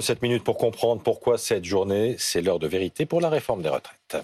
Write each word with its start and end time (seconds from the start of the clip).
7 0.00 0.22
minutes 0.22 0.44
pour 0.44 0.56
comprendre 0.56 1.02
pourquoi 1.02 1.38
cette 1.38 1.64
journée, 1.64 2.16
c'est 2.18 2.40
l'heure 2.40 2.58
de 2.58 2.66
vérité 2.66 3.06
pour 3.06 3.20
la 3.20 3.28
réforme 3.28 3.62
des 3.62 3.68
retraites. 3.68 4.16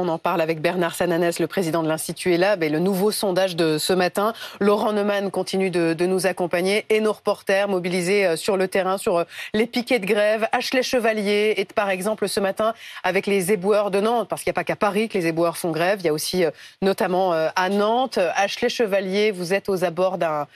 On 0.00 0.08
en 0.08 0.18
parle 0.18 0.40
avec 0.40 0.62
Bernard 0.62 0.94
Sananès, 0.94 1.38
le 1.40 1.46
président 1.46 1.82
de 1.82 1.88
l'Institut 1.88 2.32
ELAB, 2.32 2.62
et 2.62 2.70
le 2.70 2.78
nouveau 2.78 3.10
sondage 3.10 3.54
de 3.54 3.76
ce 3.76 3.92
matin. 3.92 4.32
Laurent 4.58 4.94
Neumann 4.94 5.30
continue 5.30 5.70
de, 5.70 5.94
nous 6.06 6.26
accompagner 6.26 6.86
et 6.88 7.00
nos 7.00 7.12
reporters 7.12 7.68
mobilisés 7.68 8.26
euh, 8.26 8.36
sur 8.36 8.56
le 8.56 8.66
terrain, 8.66 8.96
sur 8.96 9.18
euh, 9.18 9.24
les 9.52 9.66
piquets 9.66 9.98
de 9.98 10.06
grève. 10.06 10.48
Ashley 10.52 10.82
Chevalier 10.82 11.52
est 11.58 11.74
par 11.74 11.90
exemple 11.90 12.28
ce 12.28 12.40
matin 12.40 12.72
avec 13.02 13.26
les 13.26 13.52
éboueurs 13.52 13.90
de 13.90 14.00
Nantes, 14.00 14.28
parce 14.28 14.42
qu'il 14.42 14.48
n'y 14.48 14.54
a 14.54 14.60
pas 14.60 14.64
qu'à 14.64 14.74
Paris 14.74 15.10
que 15.10 15.18
les 15.18 15.26
éboueurs 15.26 15.58
font 15.58 15.70
grève, 15.70 15.98
il 16.00 16.06
y 16.06 16.08
a 16.08 16.14
aussi 16.14 16.46
euh, 16.46 16.50
notamment 16.80 17.32
à 17.32 17.68
Nantes. 17.68 18.18
Ashley 18.36 18.70
Chevalier, 18.70 19.32
vous 19.32 19.52
êtes 19.52 19.68
aux 19.68 19.84
abords 19.84 20.16
d'un, 20.16 20.46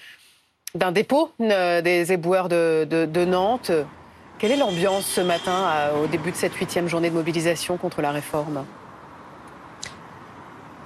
dépôt 0.93 1.30
des 1.38 2.12
éboueurs 2.12 2.48
de, 2.48 3.24
Nantes. 3.24 3.70
Quelle 4.38 4.52
est 4.52 4.56
l'ambiance 4.56 5.06
ce 5.06 5.20
matin 5.20 5.91
au 6.02 6.06
début 6.06 6.30
de 6.30 6.37
cette 6.37 6.55
huitième 6.55 6.88
journée 6.88 7.10
de 7.10 7.15
mobilisation 7.15 7.77
contre 7.77 8.02
la 8.02 8.10
réforme? 8.10 8.65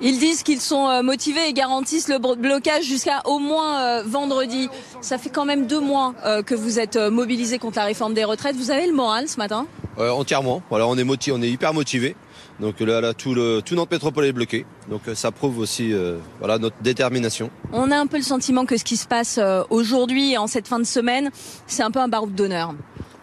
Ils 0.01 0.19
disent 0.19 0.45
qu'ils 0.45 0.61
sont 0.61 0.89
euh, 0.89 1.03
motivés 1.03 1.49
et 1.49 1.53
garantissent 1.53 2.09
le 2.09 2.19
blocage 2.19 2.85
jusqu'à 2.85 3.21
au 3.25 3.41
moins 3.41 3.81
euh, 3.81 4.03
vendredi. 4.07 4.69
Ça 5.01 5.19
fait 5.19 5.31
quand 5.31 5.45
même 5.45 5.67
deux 5.67 5.81
mois 5.81 6.15
euh, 6.25 6.43
que 6.43 6.55
vous 6.55 6.79
êtes 6.79 6.97
mobilisés 6.97 7.59
contre 7.59 7.79
la 7.79 7.85
réforme 7.85 8.15
des 8.15 8.25
retraites. 8.25 8.55
Vous 8.55 8.71
avez 8.71 8.87
le 8.87 8.93
moral 8.93 9.29
ce 9.29 9.39
matin? 9.39 9.67
Entièrement. 9.99 10.63
Voilà, 10.71 10.87
on 10.87 10.97
est 10.97 11.03
motivé, 11.03 11.37
on 11.37 11.43
est 11.43 11.51
hyper 11.51 11.75
motivé. 11.75 12.15
Donc 12.61 12.81
là, 12.81 13.01
là 13.01 13.15
tout, 13.15 13.35
le, 13.35 13.61
tout 13.65 13.75
notre 13.75 13.93
métropole 13.93 14.25
est 14.25 14.33
bloqué. 14.33 14.67
Donc 14.91 15.03
ça 15.15 15.31
prouve 15.31 15.59
aussi 15.59 15.93
voilà, 16.41 16.59
notre 16.59 16.77
détermination. 16.83 17.51
On 17.73 17.91
a 17.91 17.97
un 17.97 18.07
peu 18.07 18.17
le 18.17 18.23
sentiment 18.23 18.65
que 18.67 18.77
ce 18.77 18.85
qui 18.85 18.97
se 18.97 19.07
passe 19.07 19.39
aujourd'hui 19.71 20.37
en 20.37 20.47
cette 20.47 20.67
fin 20.67 20.79
de 20.79 20.85
semaine, 20.85 21.31
c'est 21.67 21.83
un 21.83 21.91
peu 21.91 22.01
un 22.01 22.09
baroud 22.09 22.35
d'honneur. 22.35 22.75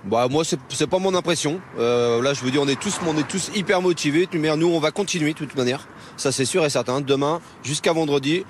Bah 0.05 0.27
moi 0.29 0.43
c'est 0.45 0.87
pas 0.87 0.99
mon 0.99 1.15
impression. 1.15 1.59
là 1.77 2.33
je 2.33 2.41
vous 2.41 2.51
dis 2.51 2.59
on 2.59 2.67
est 2.67 2.79
tous 2.79 2.99
on 3.05 3.17
est 3.17 3.27
tous 3.27 3.51
hyper 3.55 3.81
motivés. 3.81 4.29
Nous 4.33 4.67
on 4.67 4.79
va 4.79 4.91
continuer 4.91 5.33
de 5.33 5.37
toute 5.37 5.55
manière. 5.57 5.87
Ça, 6.17 6.31
c'est 6.31 6.45
sûr 6.45 6.65
et 6.65 6.69
certain. 6.69 7.01
Demain, 7.01 7.41
jusqu'à 7.63 7.93
vendredi. 7.93 8.45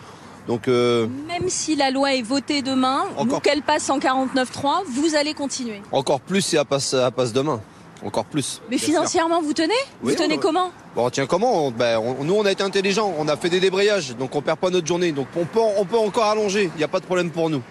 Donc, 0.48 0.68
euh, 0.68 1.08
Même 1.28 1.50
si 1.50 1.76
la 1.76 1.90
loi 1.90 2.14
est 2.14 2.22
votée 2.22 2.62
demain, 2.62 3.06
ou 3.20 3.26
qu'elle 3.40 3.64
passe 3.64 3.90
en 3.90 3.98
49.3, 3.98 4.84
vous 4.88 5.16
allez 5.16 5.34
continuer. 5.34 5.82
Encore 5.92 6.22
plus 6.22 6.42
si 6.42 6.56
elle 6.56 6.66
passe, 6.66 6.96
passe 7.16 7.34
demain. 7.34 7.62
Encore 8.06 8.26
plus. 8.26 8.62
Mais 8.70 8.78
financièrement, 8.78 9.42
vous 9.42 9.54
tenez 9.54 9.74
Vous 10.02 10.14
tenez 10.14 10.38
comment 10.38 10.72
Bon, 10.96 11.10
tiens, 11.10 11.26
comment 11.26 11.72
ben, 11.72 12.00
Nous, 12.22 12.34
on 12.34 12.46
a 12.46 12.52
été 12.52 12.62
intelligents. 12.62 13.14
On 13.18 13.28
a 13.28 13.36
fait 13.36 13.50
des 13.50 13.60
débrayages. 13.60 14.16
Donc, 14.16 14.36
on 14.36 14.42
perd 14.42 14.60
pas 14.60 14.70
notre 14.70 14.86
journée. 14.86 15.12
Donc, 15.12 15.28
on 15.36 15.46
peut, 15.46 15.60
on 15.60 15.86
peut 15.86 15.98
encore 15.98 16.26
allonger. 16.26 16.70
Il 16.76 16.78
n'y 16.78 16.84
a 16.84 16.88
pas 16.88 17.00
de 17.00 17.06
problème 17.06 17.32
pour 17.32 17.50
nous. 17.50 17.64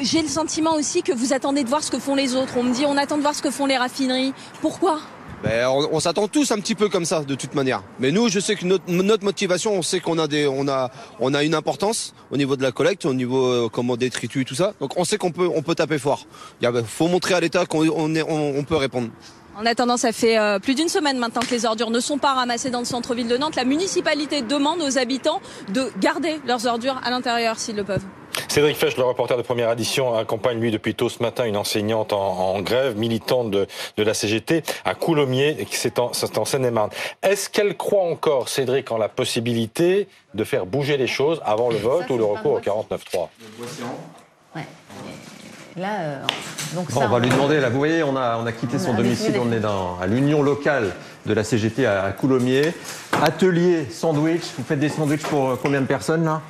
J'ai 0.00 0.22
le 0.22 0.28
sentiment 0.28 0.74
aussi 0.74 1.02
que 1.02 1.12
vous 1.12 1.32
attendez 1.32 1.64
de 1.64 1.68
voir 1.68 1.82
ce 1.82 1.90
que 1.90 1.98
font 1.98 2.14
les 2.14 2.34
autres. 2.34 2.54
On 2.56 2.62
me 2.62 2.72
dit, 2.72 2.86
on 2.86 2.96
attend 2.96 3.16
de 3.16 3.22
voir 3.22 3.34
ce 3.34 3.42
que 3.42 3.50
font 3.50 3.66
les 3.66 3.76
raffineries. 3.76 4.32
Pourquoi 4.62 5.00
ben, 5.42 5.68
on, 5.68 6.00
s'attend 6.00 6.26
tous 6.26 6.50
un 6.50 6.56
petit 6.56 6.74
peu 6.74 6.88
comme 6.88 7.04
ça, 7.04 7.22
de 7.22 7.34
toute 7.36 7.54
manière. 7.54 7.84
Mais 8.00 8.10
nous, 8.10 8.28
je 8.28 8.40
sais 8.40 8.56
que 8.56 8.66
notre, 8.66 9.24
motivation, 9.24 9.74
on 9.74 9.82
sait 9.82 10.00
qu'on 10.00 10.18
a 10.18 10.26
des, 10.26 10.48
on 10.48 10.66
a, 10.66 10.90
on 11.20 11.32
a 11.32 11.44
une 11.44 11.54
importance 11.54 12.12
au 12.32 12.36
niveau 12.36 12.56
de 12.56 12.62
la 12.62 12.72
collecte, 12.72 13.04
au 13.04 13.14
niveau 13.14 13.46
euh, 13.46 13.68
comment 13.70 13.96
détritus 13.96 14.42
et 14.42 14.44
tout 14.44 14.56
ça. 14.56 14.74
Donc 14.80 14.98
on 14.98 15.04
sait 15.04 15.16
qu'on 15.16 15.30
peut, 15.30 15.48
on 15.54 15.62
peut 15.62 15.76
taper 15.76 15.98
fort. 15.98 16.26
Il 16.60 16.68
faut 16.84 17.06
montrer 17.06 17.34
à 17.34 17.40
l'État 17.40 17.66
qu'on 17.66 17.86
on, 17.88 18.64
peut 18.64 18.76
répondre. 18.76 19.10
En 19.58 19.66
attendant, 19.66 19.96
ça 19.96 20.12
fait 20.12 20.38
euh, 20.38 20.60
plus 20.60 20.76
d'une 20.76 20.88
semaine 20.88 21.18
maintenant 21.18 21.40
que 21.40 21.50
les 21.50 21.66
ordures 21.66 21.90
ne 21.90 21.98
sont 21.98 22.18
pas 22.18 22.32
ramassées 22.32 22.70
dans 22.70 22.78
le 22.78 22.84
centre-ville 22.84 23.26
de 23.26 23.36
Nantes. 23.36 23.56
La 23.56 23.64
municipalité 23.64 24.40
demande 24.40 24.80
aux 24.80 24.98
habitants 24.98 25.40
de 25.74 25.90
garder 25.98 26.38
leurs 26.46 26.68
ordures 26.68 27.00
à 27.04 27.10
l'intérieur 27.10 27.58
s'ils 27.58 27.74
le 27.74 27.82
peuvent. 27.82 28.04
Cédric 28.46 28.76
Fesch, 28.76 28.96
le 28.96 29.02
reporter 29.02 29.36
de 29.36 29.42
première 29.42 29.72
édition, 29.72 30.14
accompagne 30.14 30.60
lui 30.60 30.70
depuis 30.70 30.94
tôt 30.94 31.08
ce 31.08 31.20
matin 31.24 31.44
une 31.44 31.56
enseignante 31.56 32.12
en, 32.12 32.60
grève, 32.60 32.96
militante 32.96 33.50
de, 33.50 33.66
la 33.96 34.14
CGT 34.14 34.62
à 34.84 34.94
Coulommiers, 34.94 35.66
c'est 35.72 35.98
en, 35.98 36.12
en 36.12 36.44
Seine-et-Marne. 36.44 36.90
Est-ce 37.24 37.50
qu'elle 37.50 37.76
croit 37.76 38.04
encore, 38.04 38.48
Cédric, 38.48 38.92
en 38.92 38.96
la 38.96 39.08
possibilité 39.08 40.06
de 40.34 40.44
faire 40.44 40.66
bouger 40.66 40.96
les 40.96 41.08
choses 41.08 41.42
avant 41.44 41.68
le 41.68 41.78
vote 41.78 42.08
ou 42.10 42.16
le 42.16 42.24
recours 42.24 42.52
au 42.52 42.60
49-3 42.60 43.28
Ouais. 44.54 44.62
Là, 45.78 46.00
euh, 46.00 46.22
donc 46.74 46.88
on 46.96 47.06
va 47.06 47.18
lui 47.20 47.28
demander, 47.28 47.60
là, 47.60 47.68
vous 47.68 47.78
voyez, 47.78 48.02
on 48.02 48.16
a, 48.16 48.36
on 48.42 48.46
a 48.46 48.52
quitté 48.52 48.78
son 48.78 48.94
domicile, 48.94 49.34
on 49.40 49.52
est 49.52 49.60
dans, 49.60 49.98
à 50.00 50.06
l'union 50.06 50.42
locale 50.42 50.92
de 51.24 51.32
la 51.32 51.44
CGT 51.44 51.86
à 51.86 52.10
Coulommiers. 52.10 52.74
Atelier 53.22 53.86
sandwich, 53.90 54.42
vous 54.56 54.64
faites 54.64 54.80
des 54.80 54.88
sandwichs 54.88 55.22
pour 55.22 55.50
euh, 55.50 55.58
combien 55.60 55.80
de 55.80 55.86
personnes 55.86 56.24
là? 56.24 56.42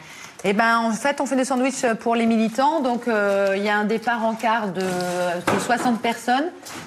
Eh 0.45 0.53
ben, 0.53 0.79
en 0.79 0.93
fait, 0.93 1.21
on 1.21 1.27
fait 1.27 1.35
des 1.35 1.45
sandwichs 1.45 1.85
pour 2.01 2.15
les 2.15 2.27
militants. 2.27 2.81
Donc, 2.81 3.09
euh, 3.09 3.55
il 3.57 3.63
y 3.65 3.69
a 3.69 3.77
un 3.77 3.85
départ 3.85 4.25
en 4.25 4.35
quart 4.35 4.69
de, 4.69 4.83
60 5.67 6.01
personnes, 6.01 6.45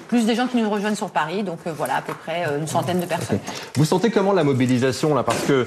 plus 0.08 0.24
des 0.24 0.34
gens 0.34 0.46
qui 0.46 0.56
nous 0.56 0.70
rejoignent 0.70 0.94
sur 0.94 1.10
Paris. 1.10 1.42
Donc, 1.42 1.58
euh, 1.66 1.72
voilà, 1.76 1.96
à 1.96 2.00
peu 2.00 2.14
près 2.14 2.46
euh, 2.46 2.58
une 2.58 2.66
centaine 2.66 3.00
de 3.00 3.04
personnes. 3.04 3.40
Vous 3.76 3.84
sentez 3.84 4.10
comment 4.10 4.32
la 4.32 4.42
mobilisation 4.42 5.14
là? 5.14 5.22
Parce 5.22 5.42
que 5.42 5.66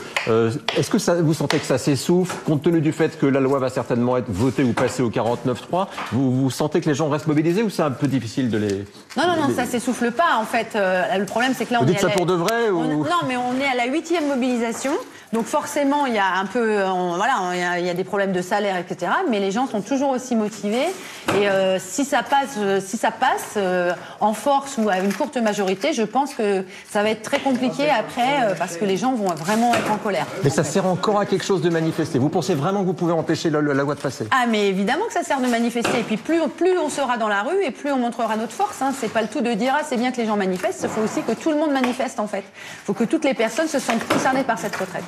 est-ce 0.76 0.90
que 0.90 0.98
ça, 0.98 1.22
vous 1.22 1.36
sentez 1.36 1.60
que 1.60 1.66
ça 1.66 1.78
s'essouffle, 1.78 2.36
compte 2.46 2.64
tenu 2.64 2.82
du 2.82 2.92
fait 2.92 3.20
que 3.20 3.28
la 3.28 3.40
loi 3.40 3.60
va 3.60 3.70
certainement 3.70 4.18
être 4.18 4.30
votée 4.30 4.64
ou 4.64 4.74
passée 4.74 5.04
au 5.04 5.10
49.3 5.10 5.88
vous, 6.12 6.32
vous 6.32 6.50
sentez 6.50 6.82
que 6.82 6.90
les 6.90 6.96
gens 6.96 7.10
restent 7.10 7.28
mobilisés 7.28 7.62
ou 7.62 7.70
c'est 7.70 7.84
un 7.84 7.92
peu 7.92 8.08
difficile 8.08 8.50
de 8.50 8.58
les 8.58 8.86
Non, 9.16 9.28
non, 9.28 9.48
non, 9.48 9.56
ça 9.56 9.66
s'essouffle 9.66 10.12
pas. 10.12 10.38
En 10.40 10.46
fait, 10.46 10.76
le 10.76 11.26
problème, 11.26 11.54
c'est 11.56 11.66
que 11.66 11.74
là, 11.74 11.80
on 11.82 11.88
est 11.88 12.00
ça 12.00 12.10
pour 12.10 12.26
de 12.26 12.34
vrai 12.34 12.70
ou... 12.70 13.04
Non, 13.04 13.22
mais 13.28 13.38
on 13.38 13.60
est 13.60 13.68
à 13.68 13.76
la 13.76 13.86
huitième 13.92 14.28
mobilisation. 14.28 14.92
Donc 15.34 15.46
forcément, 15.46 16.06
il 16.06 16.14
y 16.14 16.20
a 16.20 16.38
un 16.38 16.46
peu, 16.46 16.82
voilà, 17.16 17.78
il 17.80 17.86
y, 17.86 17.90
a, 17.90 17.94
des 17.94 18.04
problèmes 18.04 18.32
de 18.32 18.42
salaire, 18.42 18.78
etc. 18.78 19.12
Mais 19.30 19.40
les 19.40 19.52
gens 19.52 19.68
sont 19.68 19.82
toujours 19.82 20.10
aussi 20.10 20.36
motivés. 20.36 20.88
Et 21.34 21.50
euh, 21.50 21.78
si 21.80 22.06
ça 22.06 22.24
passe, 22.24 22.56
euh, 22.58 22.80
si 22.80 22.98
ça 22.98 23.12
passe 23.12 23.56
euh, 23.58 23.94
en 24.20 24.34
force 24.34 24.78
ou 24.78 24.90
à 24.90 25.00
une 25.00 25.14
courte 25.14 25.38
majorité, 25.38 25.92
je 25.92 26.04
pense 26.04 26.34
que 26.34 26.64
ça 26.90 27.04
va 27.04 27.10
être 27.10 27.24
très 27.24 27.40
compliqué 27.40 27.90
après 27.90 28.56
parce 28.58 28.78
que 28.78 28.86
les 28.86 28.98
gens 28.98 29.14
vont 29.14 29.34
vraiment 29.34 29.74
être 29.74 29.92
en 29.92 29.98
colère. 29.98 30.28
Mais 30.44 30.50
ça 30.50 30.64
sert 30.64 30.86
encore 30.86 31.20
à 31.20 31.26
quelque 31.26 31.44
chose 31.44 31.62
de 31.62 31.70
manifester. 31.70 32.20
Vous 32.20 32.30
pensez 32.30 32.56
vraiment 32.56 32.82
que 32.82 32.86
vous 32.86 32.94
pouvez 32.94 33.14
empêcher 33.14 33.50
la, 33.50 33.62
loi 33.62 33.96
de 33.96 34.00
passer? 34.00 34.28
Ah, 34.32 34.46
mais 34.48 34.68
évidemment 34.68 35.06
que 35.08 35.14
ça 35.14 35.24
sert 35.24 35.42
de 35.42 35.48
manifester. 35.48 36.00
Et 36.00 36.04
puis 36.04 36.18
plus, 36.18 36.40
plus 36.56 36.78
on 36.78 36.90
sera 36.90 37.18
dans 37.18 37.28
la 37.28 37.42
rue 37.42 37.64
et 37.66 37.72
plus 37.72 37.92
on 37.92 37.98
montrera 37.98 38.36
notre 38.38 38.54
force. 38.54 38.82
Hein. 38.82 38.94
C'est 38.98 39.12
pas 39.12 39.22
le 39.22 39.28
tout 39.28 39.42
de 39.42 39.54
dire 39.54 39.74
ah 39.78 39.84
c'est 39.88 39.98
bien 39.98 40.12
que 40.12 40.18
les 40.18 40.26
gens 40.26 40.38
manifestent. 40.38 40.84
Il 40.84 40.90
faut 40.90 41.02
aussi 41.02 41.22
que 41.22 41.34
tout 41.34 41.50
le 41.50 41.58
monde 41.58 41.72
manifeste 41.72 42.20
en 42.20 42.28
fait. 42.28 42.44
Il 42.46 42.86
faut 42.86 42.94
que 42.94 43.04
toutes 43.04 43.26
les 43.26 43.34
personnes 43.34 43.68
se 43.68 43.80
sentent 43.80 44.08
concernées 44.08 44.44
par 44.44 44.60
cette 44.60 44.76
retraite. 44.76 45.04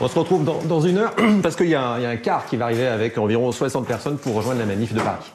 On 0.00 0.08
se 0.08 0.18
retrouve 0.18 0.44
dans, 0.44 0.80
une 0.80 0.98
heure 0.98 1.14
parce 1.42 1.56
qu'il 1.56 1.68
y, 1.68 1.74
a 1.74 1.92
un 1.92 2.16
car 2.16 2.46
qui 2.46 2.56
va 2.56 2.66
arriver 2.66 2.86
avec 2.86 3.18
environ 3.18 3.52
60 3.52 3.86
personnes 3.86 4.18
pour 4.18 4.34
rejoindre 4.34 4.60
la 4.60 4.66
manif 4.66 4.92
de 4.92 5.00
Paris. 5.00 5.32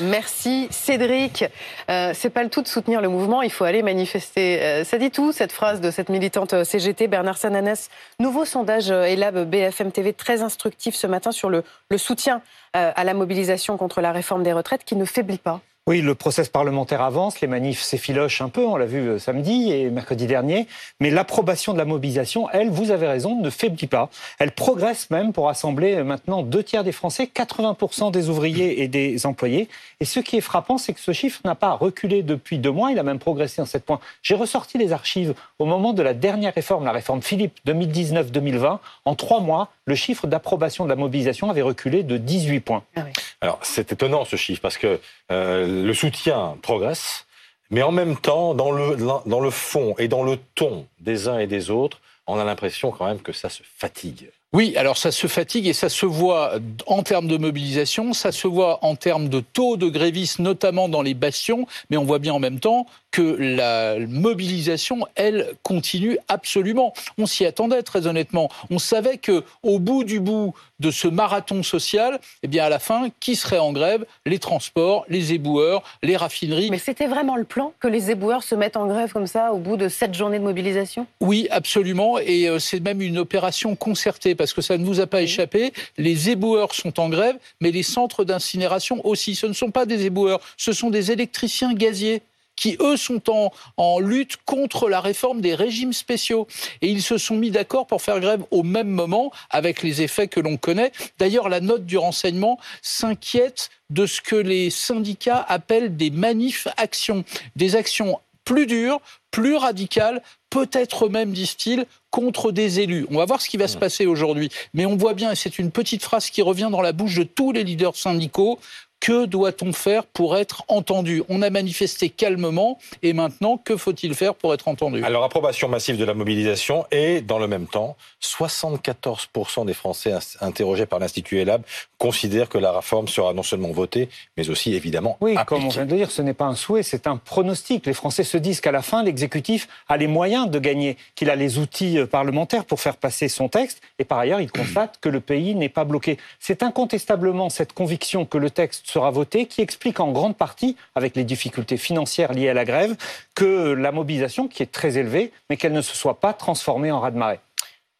Merci 0.00 0.68
Cédric. 0.70 1.44
Euh, 1.90 2.12
c'est 2.14 2.30
pas 2.30 2.42
le 2.42 2.50
tout 2.50 2.62
de 2.62 2.68
soutenir 2.68 3.00
le 3.00 3.08
mouvement, 3.08 3.42
il 3.42 3.50
faut 3.50 3.64
aller 3.64 3.82
manifester. 3.82 4.62
Euh, 4.62 4.84
ça 4.84 4.98
dit 4.98 5.10
tout 5.10 5.32
cette 5.32 5.52
phrase 5.52 5.80
de 5.80 5.90
cette 5.90 6.08
militante 6.08 6.52
euh, 6.52 6.64
CGT 6.64 7.08
Bernard 7.08 7.38
Sananès. 7.38 7.88
Nouveau 8.20 8.44
sondage 8.44 8.90
Elab 8.90 9.48
BFM 9.48 9.92
TV 9.92 10.12
très 10.12 10.42
instructif 10.42 10.94
ce 10.94 11.06
matin 11.06 11.32
sur 11.32 11.48
le 11.50 11.62
soutien 11.96 12.42
à 12.72 13.04
la 13.04 13.14
mobilisation 13.14 13.78
contre 13.78 14.02
la 14.02 14.12
réforme 14.12 14.42
des 14.42 14.52
retraites 14.52 14.84
qui 14.84 14.96
ne 14.96 15.06
faiblit 15.06 15.38
pas. 15.38 15.62
Oui, 15.88 16.00
le 16.00 16.16
process 16.16 16.48
parlementaire 16.48 17.00
avance, 17.00 17.40
les 17.40 17.46
manifs 17.46 17.80
s'effilochent 17.80 18.40
un 18.40 18.48
peu, 18.48 18.66
on 18.66 18.76
l'a 18.76 18.86
vu 18.86 19.08
euh, 19.08 19.18
samedi 19.20 19.70
et 19.70 19.88
mercredi 19.88 20.26
dernier, 20.26 20.66
mais 20.98 21.10
l'approbation 21.10 21.74
de 21.74 21.78
la 21.78 21.84
mobilisation, 21.84 22.50
elle, 22.50 22.70
vous 22.70 22.90
avez 22.90 23.06
raison, 23.06 23.40
ne 23.40 23.50
faiblit 23.50 23.86
pas. 23.86 24.10
Elle 24.40 24.50
progresse 24.50 25.10
même 25.10 25.32
pour 25.32 25.46
rassembler 25.46 25.94
euh, 25.94 26.02
maintenant 26.02 26.42
deux 26.42 26.64
tiers 26.64 26.82
des 26.82 26.90
Français, 26.90 27.30
80% 27.32 28.10
des 28.10 28.28
ouvriers 28.28 28.82
et 28.82 28.88
des 28.88 29.26
employés. 29.26 29.68
Et 30.00 30.04
ce 30.04 30.18
qui 30.18 30.36
est 30.36 30.40
frappant, 30.40 30.76
c'est 30.76 30.92
que 30.92 30.98
ce 30.98 31.12
chiffre 31.12 31.40
n'a 31.44 31.54
pas 31.54 31.74
reculé 31.74 32.24
depuis 32.24 32.58
deux 32.58 32.72
mois, 32.72 32.90
il 32.90 32.98
a 32.98 33.04
même 33.04 33.20
progressé 33.20 33.62
en 33.62 33.64
sept 33.64 33.84
points. 33.84 34.00
J'ai 34.22 34.34
ressorti 34.34 34.78
les 34.78 34.92
archives 34.92 35.34
au 35.60 35.66
moment 35.66 35.92
de 35.92 36.02
la 36.02 36.14
dernière 36.14 36.52
réforme, 36.52 36.84
la 36.84 36.90
réforme 36.90 37.22
Philippe 37.22 37.60
2019-2020. 37.64 38.80
En 39.04 39.14
trois 39.14 39.38
mois, 39.38 39.68
le 39.86 39.94
chiffre 39.94 40.26
d'approbation 40.26 40.84
de 40.84 40.90
la 40.90 40.96
mobilisation 40.96 41.48
avait 41.48 41.62
reculé 41.62 42.02
de 42.02 42.16
18 42.16 42.60
points. 42.60 42.84
Ah 42.96 43.04
Alors 43.40 43.60
c'est 43.62 43.92
étonnant 43.92 44.24
ce 44.24 44.36
chiffre 44.36 44.60
parce 44.60 44.78
que 44.78 45.00
euh, 45.30 45.84
le 45.84 45.94
soutien 45.94 46.56
progresse, 46.60 47.26
mais 47.70 47.82
en 47.82 47.92
même 47.92 48.16
temps, 48.16 48.54
dans 48.54 48.72
le, 48.72 48.96
dans 48.96 49.40
le 49.40 49.50
fond 49.50 49.94
et 49.98 50.08
dans 50.08 50.22
le 50.22 50.38
ton 50.54 50.86
des 51.00 51.28
uns 51.28 51.38
et 51.38 51.46
des 51.46 51.70
autres, 51.70 52.00
on 52.26 52.38
a 52.38 52.44
l'impression 52.44 52.90
quand 52.90 53.06
même 53.06 53.20
que 53.20 53.32
ça 53.32 53.48
se 53.48 53.62
fatigue. 53.62 54.30
Oui, 54.56 54.72
alors 54.78 54.96
ça 54.96 55.12
se 55.12 55.26
fatigue 55.26 55.66
et 55.66 55.74
ça 55.74 55.90
se 55.90 56.06
voit 56.06 56.54
en 56.86 57.02
termes 57.02 57.28
de 57.28 57.36
mobilisation, 57.36 58.14
ça 58.14 58.32
se 58.32 58.48
voit 58.48 58.82
en 58.82 58.96
termes 58.96 59.28
de 59.28 59.40
taux 59.40 59.76
de 59.76 59.90
grévistes, 59.90 60.38
notamment 60.38 60.88
dans 60.88 61.02
les 61.02 61.12
bastions, 61.12 61.66
mais 61.90 61.98
on 61.98 62.04
voit 62.04 62.20
bien 62.20 62.32
en 62.32 62.38
même 62.38 62.58
temps 62.58 62.86
que 63.10 63.36
la 63.38 63.96
mobilisation, 63.98 65.06
elle, 65.14 65.54
continue 65.62 66.18
absolument. 66.28 66.92
On 67.18 67.26
s'y 67.26 67.44
attendait 67.46 67.82
très 67.82 68.06
honnêtement. 68.06 68.50
On 68.70 68.78
savait 68.78 69.16
que 69.16 69.42
au 69.62 69.78
bout 69.78 70.04
du 70.04 70.20
bout 70.20 70.54
de 70.80 70.90
ce 70.90 71.08
marathon 71.08 71.62
social, 71.62 72.20
eh 72.42 72.48
bien 72.48 72.64
à 72.64 72.68
la 72.68 72.78
fin, 72.78 73.08
qui 73.20 73.34
serait 73.34 73.58
en 73.58 73.72
grève? 73.72 74.04
Les 74.26 74.38
transports, 74.38 75.06
les 75.08 75.32
éboueurs, 75.32 75.82
les 76.02 76.16
raffineries. 76.16 76.70
Mais 76.70 76.78
c'était 76.78 77.06
vraiment 77.06 77.36
le 77.36 77.44
plan 77.44 77.72
que 77.80 77.88
les 77.88 78.10
éboueurs 78.10 78.42
se 78.42 78.54
mettent 78.54 78.76
en 78.76 78.86
grève 78.86 79.12
comme 79.12 79.26
ça 79.26 79.52
au 79.52 79.58
bout 79.58 79.78
de 79.78 79.88
sept 79.88 80.14
journées 80.14 80.38
de 80.38 80.44
mobilisation? 80.44 81.06
Oui, 81.20 81.48
absolument. 81.50 82.18
Et 82.18 82.48
euh, 82.48 82.58
c'est 82.58 82.80
même 82.80 83.00
une 83.00 83.16
opération 83.16 83.76
concertée 83.76 84.34
parce 84.34 84.45
que 84.54 84.62
ça 84.62 84.78
ne 84.78 84.84
vous 84.84 85.00
a 85.00 85.06
pas 85.06 85.22
échappé. 85.22 85.72
Les 85.98 86.30
éboueurs 86.30 86.74
sont 86.74 87.00
en 87.00 87.08
grève, 87.08 87.36
mais 87.60 87.70
les 87.70 87.82
centres 87.82 88.24
d'incinération 88.24 89.06
aussi. 89.06 89.34
Ce 89.34 89.46
ne 89.46 89.52
sont 89.52 89.70
pas 89.70 89.86
des 89.86 90.06
éboueurs, 90.06 90.40
ce 90.56 90.72
sont 90.72 90.90
des 90.90 91.10
électriciens 91.12 91.74
gaziers 91.74 92.22
qui, 92.56 92.76
eux, 92.80 92.96
sont 92.96 93.50
en, 93.76 94.00
lutte 94.00 94.38
contre 94.44 94.88
la 94.88 95.00
réforme 95.00 95.40
des 95.40 95.54
régimes 95.54 95.92
spéciaux. 95.92 96.48
Et 96.80 96.88
ils 96.88 97.02
se 97.02 97.18
sont 97.18 97.36
mis 97.36 97.50
d'accord 97.50 97.86
pour 97.86 98.02
faire 98.02 98.18
grève 98.18 98.42
au 98.50 98.62
même 98.62 98.88
moment, 98.88 99.30
avec 99.50 99.82
les 99.82 100.02
effets 100.02 100.26
que 100.26 100.40
l'on 100.40 100.56
connaît. 100.56 100.90
D'ailleurs, 101.18 101.48
la 101.48 101.60
note 101.60 101.84
du 101.84 101.98
renseignement 101.98 102.58
s'inquiète 102.82 103.70
de 103.90 104.06
ce 104.06 104.20
que 104.20 104.36
les 104.36 104.70
syndicats 104.70 105.44
appellent 105.48 105.96
des 105.96 106.10
manifs-actions, 106.10 107.24
des 107.54 107.76
actions 107.76 108.18
plus 108.44 108.66
dures, 108.66 109.00
plus 109.30 109.56
radicales, 109.56 110.22
peut-être 110.56 111.10
même, 111.10 111.32
disent-ils, 111.32 111.84
contre 112.10 112.50
des 112.50 112.80
élus. 112.80 113.06
On 113.10 113.18
va 113.18 113.26
voir 113.26 113.42
ce 113.42 113.48
qui 113.50 113.58
va 113.58 113.68
se 113.68 113.76
passer 113.76 114.06
aujourd'hui. 114.06 114.48
Mais 114.72 114.86
on 114.86 114.96
voit 114.96 115.12
bien, 115.12 115.32
et 115.32 115.36
c'est 115.36 115.58
une 115.58 115.70
petite 115.70 116.02
phrase 116.02 116.30
qui 116.30 116.40
revient 116.40 116.68
dans 116.72 116.80
la 116.80 116.92
bouche 116.92 117.16
de 117.16 117.24
tous 117.24 117.52
les 117.52 117.62
leaders 117.62 117.94
syndicaux, 117.94 118.58
que 119.00 119.26
doit-on 119.26 119.72
faire 119.72 120.04
pour 120.06 120.36
être 120.36 120.64
entendu? 120.68 121.22
On 121.28 121.42
a 121.42 121.50
manifesté 121.50 122.08
calmement 122.08 122.78
et 123.02 123.12
maintenant, 123.12 123.56
que 123.56 123.76
faut-il 123.76 124.14
faire 124.14 124.34
pour 124.34 124.54
être 124.54 124.68
entendu? 124.68 125.04
Alors, 125.04 125.24
approbation 125.24 125.68
massive 125.68 125.96
de 125.96 126.04
la 126.04 126.14
mobilisation 126.14 126.86
et, 126.90 127.20
dans 127.20 127.38
le 127.38 127.46
même 127.46 127.66
temps, 127.66 127.96
74% 128.22 129.66
des 129.66 129.74
Français 129.74 130.14
interrogés 130.40 130.86
par 130.86 130.98
l'Institut 130.98 131.38
ELAB 131.38 131.62
considèrent 131.98 132.48
que 132.48 132.58
la 132.58 132.72
réforme 132.72 133.08
sera 133.08 133.32
non 133.32 133.42
seulement 133.42 133.70
votée, 133.70 134.08
mais 134.36 134.50
aussi 134.50 134.74
évidemment 134.74 135.16
Oui, 135.20 135.36
comme 135.46 135.64
on 135.64 135.68
vient 135.68 135.86
de 135.86 135.94
dire, 135.94 136.10
ce 136.10 136.22
n'est 136.22 136.34
pas 136.34 136.44
un 136.44 136.54
souhait, 136.54 136.82
c'est 136.82 137.06
un 137.06 137.16
pronostic. 137.16 137.86
Les 137.86 137.94
Français 137.94 138.24
se 138.24 138.36
disent 138.36 138.60
qu'à 138.60 138.72
la 138.72 138.82
fin, 138.82 139.02
l'exécutif 139.02 139.68
a 139.88 139.96
les 139.96 140.06
moyens 140.06 140.50
de 140.50 140.58
gagner, 140.58 140.96
qu'il 141.14 141.30
a 141.30 141.36
les 141.36 141.58
outils 141.58 141.98
euh, 141.98 142.06
parlementaires 142.06 142.64
pour 142.64 142.80
faire 142.80 142.96
passer 142.96 143.28
son 143.28 143.48
texte, 143.48 143.80
et 143.98 144.04
par 144.04 144.18
ailleurs, 144.18 144.40
il 144.40 144.50
constate 144.50 144.98
que 145.00 145.08
le 145.08 145.20
pays 145.20 145.54
n'est 145.54 145.68
pas 145.68 145.84
bloqué. 145.84 146.18
C'est 146.38 146.62
incontestablement 146.62 147.48
cette 147.50 147.72
conviction 147.72 148.26
que 148.26 148.38
le 148.38 148.50
texte 148.50 148.85
sera 148.90 149.10
voté 149.10 149.46
qui 149.46 149.62
explique 149.62 150.00
en 150.00 150.12
grande 150.12 150.36
partie, 150.36 150.76
avec 150.94 151.16
les 151.16 151.24
difficultés 151.24 151.76
financières 151.76 152.32
liées 152.32 152.48
à 152.48 152.54
la 152.54 152.64
grève, 152.64 152.96
que 153.34 153.72
la 153.72 153.92
mobilisation, 153.92 154.48
qui 154.48 154.62
est 154.62 154.72
très 154.72 154.98
élevée, 154.98 155.32
mais 155.50 155.56
qu'elle 155.56 155.72
ne 155.72 155.82
se 155.82 155.96
soit 155.96 156.20
pas 156.20 156.32
transformée 156.32 156.90
en 156.90 157.00
raz-de-marée. 157.00 157.40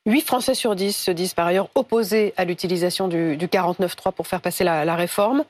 8 0.06 0.20
Français 0.20 0.54
sur 0.54 0.76
10 0.76 0.96
se 0.96 1.10
disent 1.10 1.34
par 1.34 1.46
ailleurs 1.46 1.68
opposés 1.74 2.32
à 2.36 2.44
l'utilisation 2.44 3.08
du, 3.08 3.36
49.3 3.36 4.12
pour 4.12 4.28
faire 4.28 4.40
passer 4.40 4.62
la, 4.62 4.94
réforme. 4.94 5.44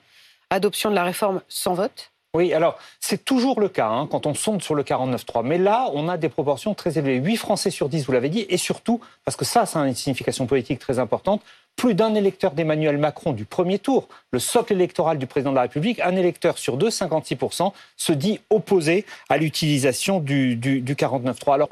Adoption 0.49 0.91
de 0.91 0.95
la 0.95 1.05
réforme 1.05 1.43
sans 1.49 1.75
vote 1.75 2.13
oui, 2.37 2.53
alors 2.53 2.79
c'est 3.01 3.25
toujours 3.25 3.61
le 3.61 3.69
cas 3.69 3.89
hein, 3.89 4.07
quand 4.11 4.27
on 4.27 4.35
sonde 4.35 4.63
sur 4.63 4.75
le 4.75 4.83
49.3. 4.83 5.45
Mais 5.45 5.59
là, 5.59 5.91
on 5.95 6.09
a 6.09 6.17
des 6.17 6.29
proportions 6.29 6.75
très 6.75 6.99
élevées. 6.99 7.17
8 7.17 7.37
Français 7.37 7.71
sur 7.71 7.89
10, 7.89 8.05
vous 8.07 8.13
l'avez 8.13 8.29
dit, 8.29 8.47
et 8.49 8.59
surtout, 8.59 9.01
parce 9.25 9.37
que 9.37 9.45
ça, 9.45 9.65
ça 9.67 9.81
a 9.81 9.87
une 9.87 9.95
signification 9.95 10.47
politique 10.47 10.79
très 10.79 10.99
importante, 10.99 11.43
plus 11.77 11.95
d'un 11.95 12.15
électeur 12.15 12.53
d'Emmanuel 12.53 12.99
Macron 12.99 13.33
du 13.33 13.45
premier 13.45 13.79
tour, 13.79 14.09
le 14.33 14.39
socle 14.39 14.73
électoral 14.73 15.19
du 15.19 15.27
président 15.27 15.51
de 15.51 15.57
la 15.57 15.63
République, 15.63 16.01
un 16.01 16.17
électeur 16.17 16.59
sur 16.59 16.77
deux, 16.77 16.89
56%, 16.89 17.73
se 17.97 18.13
dit 18.13 18.41
opposé 18.51 19.05
à 19.29 19.37
l'utilisation 19.37 20.21
du, 20.21 20.57
du, 20.57 20.81
du 20.81 20.95
49.3. 20.95 21.55
Alors, 21.55 21.69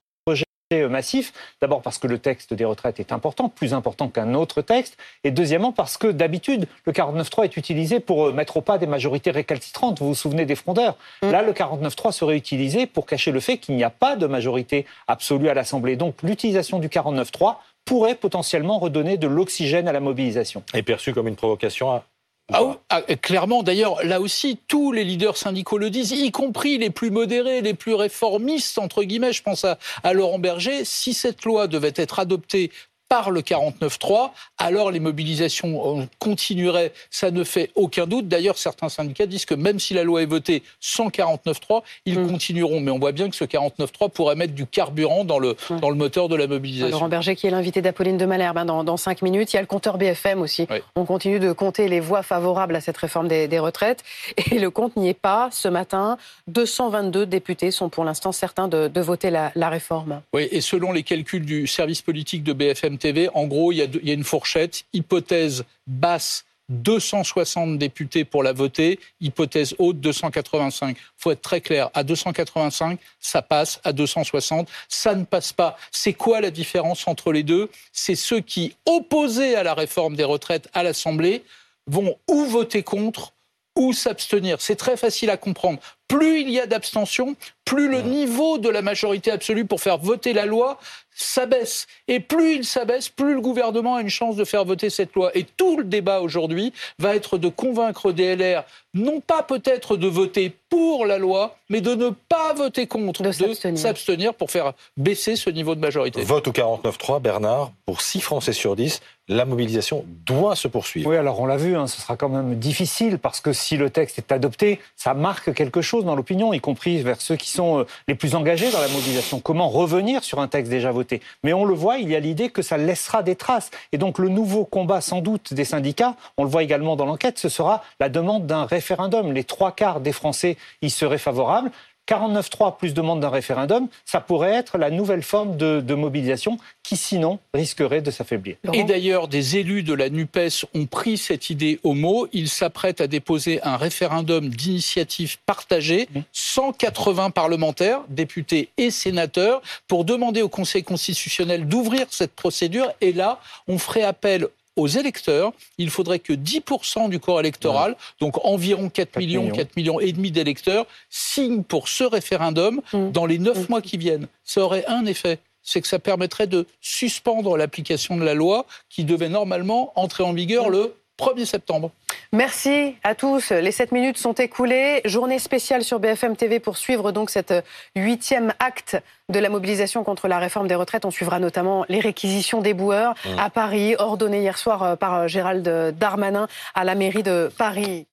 massif. 0.88 1.32
D'abord 1.60 1.82
parce 1.82 1.98
que 1.98 2.06
le 2.06 2.18
texte 2.18 2.54
des 2.54 2.64
retraites 2.64 3.00
est 3.00 3.12
important, 3.12 3.48
plus 3.48 3.74
important 3.74 4.08
qu'un 4.08 4.34
autre 4.34 4.62
texte. 4.62 4.96
Et 5.22 5.30
deuxièmement 5.30 5.72
parce 5.72 5.96
que 5.96 6.08
d'habitude, 6.08 6.66
le 6.84 6.92
49.3 6.92 7.44
est 7.44 7.56
utilisé 7.56 8.00
pour 8.00 8.26
euh, 8.26 8.32
mettre 8.32 8.56
au 8.56 8.60
pas 8.60 8.78
des 8.78 8.86
majorités 8.86 9.30
récalcitrantes. 9.30 10.00
Vous 10.00 10.08
vous 10.08 10.14
souvenez 10.14 10.46
des 10.46 10.56
frondeurs? 10.56 10.96
Mm. 11.22 11.30
Là, 11.30 11.42
le 11.42 11.52
49.3 11.52 12.12
serait 12.12 12.36
utilisé 12.36 12.86
pour 12.86 13.06
cacher 13.06 13.30
le 13.30 13.40
fait 13.40 13.58
qu'il 13.58 13.76
n'y 13.76 13.84
a 13.84 13.90
pas 13.90 14.16
de 14.16 14.26
majorité 14.26 14.86
absolue 15.06 15.48
à 15.48 15.54
l'Assemblée. 15.54 15.96
Donc 15.96 16.22
l'utilisation 16.22 16.78
du 16.78 16.88
49.3 16.88 17.56
pourrait 17.84 18.14
potentiellement 18.14 18.78
redonner 18.78 19.18
de 19.18 19.26
l'oxygène 19.26 19.88
à 19.88 19.92
la 19.92 20.00
mobilisation. 20.00 20.62
Et 20.72 20.82
perçu 20.82 21.12
comme 21.12 21.28
une 21.28 21.36
provocation 21.36 21.90
à 21.90 22.04
ah, 22.52 22.76
ah, 22.90 23.02
clairement, 23.16 23.62
d'ailleurs, 23.62 24.04
là 24.04 24.20
aussi, 24.20 24.58
tous 24.68 24.92
les 24.92 25.04
leaders 25.04 25.36
syndicaux 25.36 25.78
le 25.78 25.88
disent, 25.88 26.12
y 26.12 26.30
compris 26.30 26.76
les 26.76 26.90
plus 26.90 27.10
modérés, 27.10 27.62
les 27.62 27.74
plus 27.74 27.94
réformistes, 27.94 28.78
entre 28.78 29.02
guillemets, 29.02 29.32
je 29.32 29.42
pense 29.42 29.64
à, 29.64 29.78
à 30.02 30.12
Laurent 30.12 30.38
Berger, 30.38 30.84
si 30.84 31.14
cette 31.14 31.44
loi 31.44 31.68
devait 31.68 31.94
être 31.96 32.18
adoptée 32.18 32.70
par 33.14 33.30
le 33.30 33.42
49-3, 33.42 34.30
alors 34.58 34.90
les 34.90 34.98
mobilisations 34.98 36.08
continueraient, 36.18 36.92
ça 37.10 37.30
ne 37.30 37.44
fait 37.44 37.70
aucun 37.76 38.08
doute. 38.08 38.26
D'ailleurs, 38.26 38.58
certains 38.58 38.88
syndicats 38.88 39.26
disent 39.26 39.44
que 39.44 39.54
même 39.54 39.78
si 39.78 39.94
la 39.94 40.02
loi 40.02 40.22
est 40.22 40.26
votée 40.26 40.64
sans 40.80 41.10
49-3, 41.10 41.82
ils 42.06 42.18
mm. 42.18 42.26
continueront. 42.28 42.80
Mais 42.80 42.90
on 42.90 42.98
voit 42.98 43.12
bien 43.12 43.30
que 43.30 43.36
ce 43.36 43.44
49-3 43.44 44.10
pourrait 44.10 44.34
mettre 44.34 44.52
du 44.52 44.66
carburant 44.66 45.24
dans 45.24 45.38
le, 45.38 45.54
mm. 45.70 45.78
dans 45.78 45.90
le 45.90 45.94
moteur 45.94 46.28
de 46.28 46.34
la 46.34 46.48
mobilisation. 46.48 46.90
Laurent 46.90 47.08
Berger, 47.08 47.36
qui 47.36 47.46
est 47.46 47.50
l'invité 47.50 47.82
d'Apolline 47.82 48.16
de 48.16 48.26
Malherbe 48.26 48.58
hein, 48.58 48.64
dans, 48.64 48.82
dans 48.82 48.96
5 48.96 49.22
minutes. 49.22 49.52
Il 49.52 49.56
y 49.56 49.58
a 49.60 49.62
le 49.62 49.68
compteur 49.68 49.96
BFM 49.96 50.42
aussi. 50.42 50.66
On 50.96 51.04
continue 51.04 51.38
de 51.38 51.52
compter 51.52 51.86
les 51.86 52.00
voix 52.00 52.24
favorables 52.24 52.74
à 52.74 52.80
cette 52.80 52.96
réforme 52.96 53.28
des, 53.28 53.58
retraites. 53.60 54.02
Et 54.50 54.58
le 54.58 54.70
compte 54.70 54.96
n'y 54.96 55.08
est 55.08 55.14
pas. 55.14 55.50
Ce 55.52 55.68
matin, 55.68 56.18
222 56.48 57.26
députés 57.26 57.70
sont 57.70 57.90
pour 57.90 58.04
l'instant 58.04 58.32
certains 58.32 58.66
de, 58.66 59.00
voter 59.00 59.30
la, 59.30 59.52
la 59.54 59.68
réforme. 59.68 60.20
Oui, 60.32 60.48
et 60.50 60.60
selon 60.60 60.90
les 60.90 61.04
calculs 61.04 61.46
du 61.46 61.68
service 61.68 62.02
politique 62.02 62.42
de 62.42 62.52
BFM 62.52 62.98
En 63.34 63.46
gros, 63.46 63.72
il 63.72 63.78
y, 63.78 64.10
a, 64.10 64.14
une 64.14 64.24
fourchette. 64.24 64.84
Hypothèse 64.92 65.64
basse, 65.86 66.44
260 66.70 67.78
députés 67.78 68.24
pour 68.24 68.42
la 68.42 68.52
voter. 68.52 68.98
Hypothèse 69.20 69.74
haute, 69.78 70.00
285. 70.00 70.96
Il 70.98 71.02
faut 71.16 71.30
être 71.30 71.42
très 71.42 71.60
clair. 71.60 71.90
À 71.94 72.02
285, 72.02 72.98
ça 73.20 73.42
passe. 73.42 73.80
À 73.84 73.92
260, 73.92 74.68
ça 74.88 75.14
ne 75.14 75.24
passe 75.24 75.52
pas. 75.52 75.76
C'est 75.90 76.14
quoi 76.14 76.40
la 76.40 76.50
différence 76.50 77.06
entre 77.06 77.32
les 77.32 77.42
deux? 77.42 77.68
C'est 77.92 78.16
ceux 78.16 78.40
qui, 78.40 78.74
opposés 78.86 79.54
à 79.54 79.62
la 79.62 79.74
réforme 79.74 80.16
des 80.16 80.24
retraites 80.24 80.68
à 80.72 80.82
l'Assemblée, 80.82 81.44
vont 81.86 82.16
ou 82.28 82.46
voter 82.46 82.82
contre 82.82 83.34
ou 83.76 83.92
s'abstenir. 83.92 84.60
C'est 84.60 84.76
très 84.76 84.96
facile 84.96 85.30
à 85.30 85.36
comprendre. 85.36 85.80
Plus 86.14 86.42
il 86.42 86.50
y 86.50 86.60
a 86.60 86.66
d'abstention, 86.66 87.34
plus 87.64 87.88
le 87.88 88.00
niveau 88.00 88.58
de 88.58 88.68
la 88.68 88.82
majorité 88.82 89.32
absolue 89.32 89.64
pour 89.64 89.80
faire 89.80 89.98
voter 89.98 90.32
la 90.32 90.46
loi 90.46 90.78
s'abaisse. 91.14 91.86
Et 92.08 92.20
plus 92.20 92.56
il 92.56 92.64
s'abaisse, 92.64 93.08
plus 93.08 93.34
le 93.34 93.40
gouvernement 93.40 93.96
a 93.96 94.00
une 94.00 94.10
chance 94.10 94.36
de 94.36 94.44
faire 94.44 94.64
voter 94.64 94.90
cette 94.90 95.14
loi. 95.14 95.30
Et 95.36 95.44
tout 95.44 95.78
le 95.78 95.84
débat 95.84 96.20
aujourd'hui 96.20 96.72
va 96.98 97.14
être 97.14 97.38
de 97.38 97.48
convaincre 97.48 98.12
DLR, 98.12 98.64
non 98.94 99.20
pas 99.20 99.42
peut-être 99.42 99.96
de 99.96 100.08
voter 100.08 100.52
pour 100.68 101.06
la 101.06 101.18
loi, 101.18 101.56
mais 101.68 101.80
de 101.80 101.94
ne 101.94 102.10
pas 102.10 102.52
voter 102.54 102.86
contre, 102.86 103.22
de, 103.22 103.30
s'abstenir 103.76 104.34
pour 104.34 104.50
faire 104.50 104.72
baisser 104.96 105.36
ce 105.36 105.50
niveau 105.50 105.74
de 105.74 105.80
majorité. 105.80 106.22
Vote 106.22 106.48
au 106.48 106.52
49-3, 106.52 107.20
Bernard, 107.20 107.72
pour 107.86 108.00
6 108.00 108.20
Français 108.20 108.52
sur 108.52 108.74
10, 108.74 109.00
la 109.28 109.44
mobilisation 109.44 110.04
doit 110.26 110.56
se 110.56 110.68
poursuivre. 110.68 111.08
Oui, 111.08 111.16
alors 111.16 111.40
on 111.40 111.46
l'a 111.46 111.56
vu, 111.56 111.76
hein, 111.76 111.86
ce 111.86 112.00
sera 112.00 112.16
quand 112.16 112.28
même 112.28 112.56
difficile 112.56 113.18
parce 113.18 113.40
que 113.40 113.52
si 113.52 113.76
le 113.76 113.88
texte 113.88 114.18
est 114.18 114.32
adopté, 114.32 114.80
ça 114.96 115.14
marque 115.14 115.54
quelque 115.54 115.80
chose 115.80 116.03
dans 116.04 116.14
l'opinion, 116.14 116.52
y 116.52 116.60
compris 116.60 117.02
vers 117.02 117.20
ceux 117.20 117.36
qui 117.36 117.50
sont 117.50 117.80
euh, 117.80 117.86
les 118.08 118.14
plus 118.14 118.34
engagés 118.34 118.70
dans 118.70 118.80
la 118.80 118.88
mobilisation. 118.88 119.40
Comment 119.40 119.68
revenir 119.68 120.22
sur 120.22 120.40
un 120.40 120.48
texte 120.48 120.70
déjà 120.70 120.90
voté? 120.92 121.20
Mais 121.42 121.52
on 121.52 121.64
le 121.64 121.74
voit, 121.74 121.98
il 121.98 122.10
y 122.10 122.16
a 122.16 122.20
l'idée 122.20 122.50
que 122.50 122.62
ça 122.62 122.76
laissera 122.76 123.22
des 123.22 123.36
traces. 123.36 123.70
Et 123.92 123.98
donc 123.98 124.18
le 124.18 124.28
nouveau 124.28 124.64
combat 124.64 125.00
sans 125.00 125.20
doute 125.20 125.54
des 125.54 125.64
syndicats, 125.64 126.16
on 126.36 126.44
le 126.44 126.50
voit 126.50 126.62
également 126.62 126.96
dans 126.96 127.06
l'enquête, 127.06 127.38
ce 127.38 127.48
sera 127.48 127.82
la 128.00 128.08
demande 128.08 128.46
d'un 128.46 128.64
référendum. 128.64 129.32
Les 129.32 129.44
trois 129.44 129.72
quarts 129.72 130.00
des 130.00 130.12
Français 130.12 130.56
y 130.82 130.90
seraient 130.90 131.18
favorables. 131.18 131.70
49.3 132.08 132.76
plus 132.76 132.94
demande 132.94 133.20
d'un 133.20 133.30
référendum, 133.30 133.88
ça 134.04 134.20
pourrait 134.20 134.52
être 134.52 134.78
la 134.78 134.90
nouvelle 134.90 135.22
forme 135.22 135.56
de, 135.56 135.94
mobilisation 135.94 136.58
qui 136.82 136.96
sinon 136.96 137.38
risquerait 137.54 138.02
de 138.02 138.10
s'affaiblir. 138.10 138.56
Et 138.72 138.84
d'ailleurs, 138.84 139.28
des 139.28 139.56
élus 139.56 139.82
de 139.82 139.94
la 139.94 140.10
NUPES 140.10 140.66
ont 140.74 140.86
pris 140.86 141.16
cette 141.16 141.50
idée 141.50 141.78
au 141.84 141.94
mot. 141.94 142.26
Ils 142.32 142.48
s'apprêtent 142.48 143.00
à 143.00 143.06
déposer 143.06 143.62
un 143.62 143.76
référendum 143.76 144.48
d'initiative 144.48 145.38
partagée, 145.46 146.08
180 146.32 147.30
parlementaires, 147.30 148.00
députés 148.08 148.70
et 148.76 148.90
sénateurs, 148.90 149.62
pour 149.86 150.04
demander 150.04 150.42
au 150.42 150.48
Conseil 150.48 150.82
constitutionnel 150.82 151.68
d'ouvrir 151.68 152.06
cette 152.10 152.34
procédure. 152.34 152.90
Et 153.00 153.12
là, 153.12 153.40
on 153.68 153.78
ferait 153.78 154.02
appel 154.02 154.48
aux 154.76 154.88
électeurs, 154.88 155.52
il 155.78 155.90
faudrait 155.90 156.18
que 156.18 156.32
10% 156.32 157.08
du 157.08 157.20
corps 157.20 157.40
électoral, 157.40 157.96
donc 158.20 158.44
environ 158.44 158.88
4, 158.88 159.18
millions, 159.18 159.50
4 159.50 159.76
millions 159.76 160.00
et 160.00 160.12
demi 160.12 160.30
d'électeurs, 160.30 160.86
signent 161.10 161.62
pour 161.62 161.88
ce 161.88 162.04
référendum 162.04 162.80
mmh. 162.92 163.10
dans 163.10 163.26
les 163.26 163.38
9 163.38 163.56
mmh. 163.56 163.66
mois 163.68 163.82
qui 163.82 163.96
viennent. 163.96 164.26
Ça 164.44 164.62
aurait 164.62 164.84
un 164.86 165.06
effet 165.06 165.38
c'est 165.64 165.80
que 165.80 165.88
ça 165.88 165.98
permettrait 165.98 166.46
de 166.46 166.66
suspendre 166.80 167.56
l'application 167.56 168.16
de 168.16 168.22
la 168.22 168.34
loi 168.34 168.66
qui 168.90 169.04
devait 169.04 169.30
normalement 169.30 169.98
entrer 169.98 170.22
en 170.22 170.34
vigueur 170.34 170.68
le 170.68 170.94
1er 171.18 171.46
septembre. 171.46 171.90
Merci 172.34 172.96
à 173.04 173.14
tous. 173.14 173.52
Les 173.52 173.70
7 173.70 173.92
minutes 173.92 174.18
sont 174.18 174.32
écoulées. 174.32 175.02
Journée 175.04 175.38
spéciale 175.38 175.84
sur 175.84 176.00
BFM 176.00 176.34
TV 176.34 176.58
pour 176.58 176.76
suivre 176.76 177.12
donc 177.12 177.30
cette 177.30 177.54
huitième 177.94 178.52
acte 178.58 179.00
de 179.28 179.38
la 179.38 179.48
mobilisation 179.48 180.02
contre 180.02 180.26
la 180.26 180.40
réforme 180.40 180.66
des 180.66 180.74
retraites. 180.74 181.04
On 181.04 181.12
suivra 181.12 181.38
notamment 181.38 181.84
les 181.88 182.00
réquisitions 182.00 182.60
des 182.60 182.74
boueurs 182.74 183.14
à 183.38 183.50
Paris, 183.50 183.94
ordonnées 184.00 184.40
hier 184.40 184.58
soir 184.58 184.98
par 184.98 185.28
Gérald 185.28 185.94
Darmanin 185.96 186.48
à 186.74 186.82
la 186.82 186.96
mairie 186.96 187.22
de 187.22 187.52
Paris. 187.56 188.02